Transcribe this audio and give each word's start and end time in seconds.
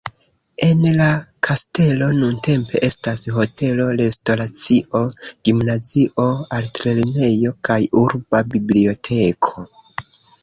En 0.67 0.79
la 0.99 1.07
kastelo 1.47 2.05
nuntempe 2.21 2.79
estas 2.87 3.21
hotelo, 3.35 3.85
restoracio, 3.99 5.01
gimnazio, 5.49 6.25
artlernejo 6.61 7.53
kaj 7.69 7.79
urba 8.05 8.43
biblioteko. 8.55 9.67